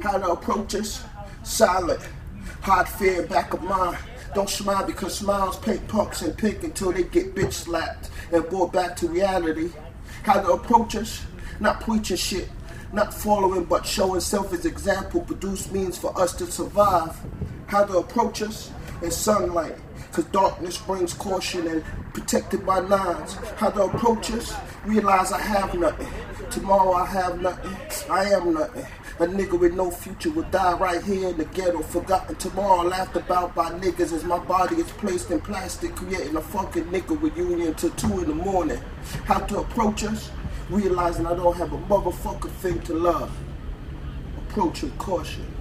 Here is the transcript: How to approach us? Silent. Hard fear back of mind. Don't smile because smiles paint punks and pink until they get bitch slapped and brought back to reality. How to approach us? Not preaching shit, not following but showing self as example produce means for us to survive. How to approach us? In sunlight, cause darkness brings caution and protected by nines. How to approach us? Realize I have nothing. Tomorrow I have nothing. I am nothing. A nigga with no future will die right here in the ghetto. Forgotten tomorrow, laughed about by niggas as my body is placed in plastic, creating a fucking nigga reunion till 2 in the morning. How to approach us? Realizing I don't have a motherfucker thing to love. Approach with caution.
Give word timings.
How 0.00 0.16
to 0.16 0.30
approach 0.30 0.76
us? 0.76 1.04
Silent. 1.42 2.00
Hard 2.62 2.88
fear 2.88 3.26
back 3.26 3.52
of 3.52 3.62
mind. 3.62 3.98
Don't 4.34 4.48
smile 4.48 4.86
because 4.86 5.18
smiles 5.18 5.56
paint 5.58 5.88
punks 5.88 6.22
and 6.22 6.36
pink 6.36 6.62
until 6.62 6.92
they 6.92 7.02
get 7.02 7.34
bitch 7.34 7.52
slapped 7.52 8.10
and 8.32 8.48
brought 8.48 8.72
back 8.72 8.94
to 8.96 9.08
reality. 9.08 9.70
How 10.22 10.40
to 10.40 10.52
approach 10.52 10.94
us? 10.94 11.24
Not 11.58 11.80
preaching 11.80 12.16
shit, 12.16 12.48
not 12.92 13.12
following 13.12 13.64
but 13.64 13.84
showing 13.84 14.20
self 14.20 14.52
as 14.52 14.66
example 14.66 15.22
produce 15.22 15.70
means 15.72 15.98
for 15.98 16.16
us 16.20 16.32
to 16.36 16.46
survive. 16.46 17.18
How 17.66 17.84
to 17.84 17.98
approach 17.98 18.42
us? 18.42 18.70
In 19.02 19.10
sunlight, 19.10 19.76
cause 20.18 20.32
darkness 20.32 20.78
brings 20.78 21.14
caution 21.14 21.66
and 21.68 21.84
protected 22.12 22.66
by 22.66 22.80
nines. 22.80 23.34
How 23.56 23.70
to 23.70 23.84
approach 23.84 24.30
us? 24.32 24.54
Realize 24.84 25.32
I 25.32 25.40
have 25.40 25.74
nothing. 25.74 26.08
Tomorrow 26.50 26.92
I 26.92 27.06
have 27.06 27.40
nothing. 27.40 27.76
I 28.10 28.24
am 28.24 28.54
nothing. 28.54 28.86
A 29.20 29.26
nigga 29.26 29.58
with 29.58 29.74
no 29.74 29.90
future 29.90 30.30
will 30.30 30.44
die 30.44 30.76
right 30.78 31.02
here 31.02 31.28
in 31.28 31.38
the 31.38 31.44
ghetto. 31.44 31.82
Forgotten 31.82 32.36
tomorrow, 32.36 32.82
laughed 32.82 33.16
about 33.16 33.54
by 33.54 33.70
niggas 33.70 34.12
as 34.12 34.24
my 34.24 34.38
body 34.38 34.76
is 34.76 34.90
placed 34.92 35.30
in 35.30 35.40
plastic, 35.40 35.94
creating 35.94 36.36
a 36.36 36.40
fucking 36.40 36.84
nigga 36.84 37.20
reunion 37.20 37.74
till 37.74 37.90
2 37.90 38.20
in 38.20 38.28
the 38.28 38.34
morning. 38.34 38.80
How 39.24 39.38
to 39.38 39.58
approach 39.60 40.04
us? 40.04 40.30
Realizing 40.68 41.26
I 41.26 41.34
don't 41.34 41.56
have 41.56 41.72
a 41.72 41.78
motherfucker 41.78 42.50
thing 42.62 42.80
to 42.82 42.94
love. 42.94 43.30
Approach 44.48 44.82
with 44.82 44.96
caution. 44.98 45.57